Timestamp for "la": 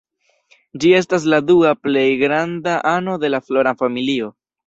1.33-1.39, 3.33-3.43